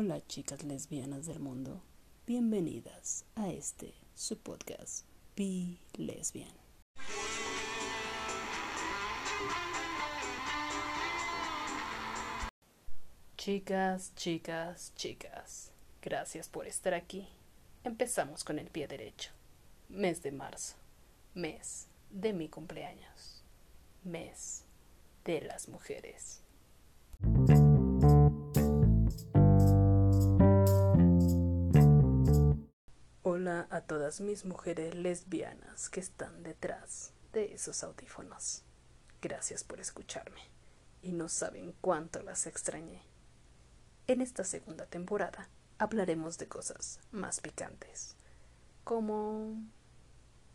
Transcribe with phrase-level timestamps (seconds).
[0.00, 1.82] Hola chicas lesbianas del mundo,
[2.24, 5.04] bienvenidas a este su podcast
[5.36, 6.52] Be Lesbian.
[13.36, 17.26] Chicas, chicas, chicas, gracias por estar aquí.
[17.82, 19.32] Empezamos con el pie derecho.
[19.88, 20.76] Mes de marzo,
[21.34, 23.42] mes de mi cumpleaños,
[24.04, 24.62] mes
[25.24, 26.40] de las mujeres.
[33.48, 38.62] A todas mis mujeres lesbianas que están detrás de esos audífonos.
[39.22, 40.42] Gracias por escucharme
[41.00, 43.00] y no saben cuánto las extrañé.
[44.06, 45.48] En esta segunda temporada
[45.78, 48.16] hablaremos de cosas más picantes,
[48.84, 49.56] como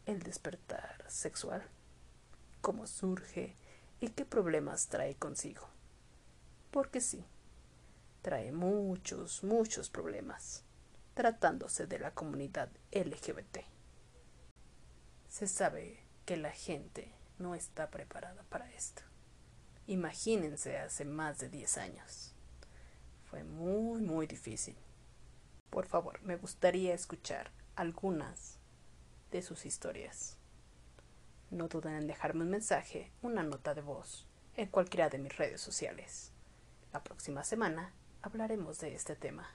[0.05, 1.63] el despertar sexual,
[2.61, 3.55] cómo surge
[4.01, 5.67] y qué problemas trae consigo.
[6.69, 7.25] Porque sí,
[8.21, 10.63] trae muchos, muchos problemas
[11.13, 13.59] tratándose de la comunidad LGBT.
[15.29, 19.01] Se sabe que la gente no está preparada para esto.
[19.87, 22.33] Imagínense hace más de 10 años.
[23.25, 24.77] Fue muy, muy difícil.
[25.69, 28.59] Por favor, me gustaría escuchar algunas
[29.31, 30.37] de sus historias.
[31.49, 35.61] No duden en dejarme un mensaje, una nota de voz, en cualquiera de mis redes
[35.61, 36.31] sociales.
[36.91, 39.49] La próxima semana hablaremos de este tema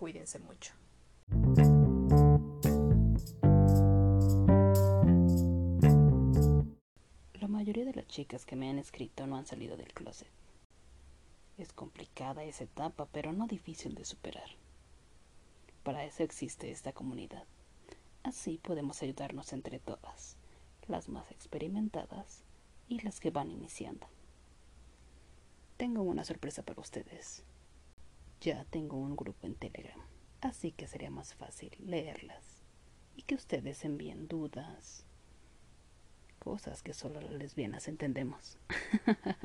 [0.00, 0.72] cuídense mucho.
[7.38, 10.30] La mayoría de las chicas que me han escrito no han salido del closet.
[11.58, 14.48] Es complicada esa etapa, pero no difícil de superar.
[15.82, 17.44] Para eso existe esta comunidad.
[18.22, 20.38] Así podemos ayudarnos entre todas,
[20.88, 22.42] las más experimentadas
[22.88, 24.06] y las que van iniciando.
[25.76, 27.44] Tengo una sorpresa para ustedes.
[28.40, 30.00] Ya tengo un grupo en Telegram,
[30.40, 32.62] así que sería más fácil leerlas
[33.14, 35.04] y que ustedes envíen dudas,
[36.38, 38.56] cosas que solo las lesbianas entendemos.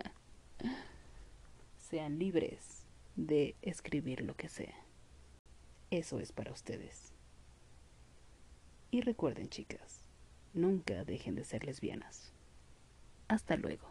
[1.90, 2.86] Sean libres
[3.18, 4.76] de escribir lo que sea.
[5.92, 7.12] Eso es para ustedes.
[8.92, 10.06] Y recuerden, chicas,
[10.54, 12.32] nunca dejen de ser lesbianas.
[13.28, 13.90] Hasta luego.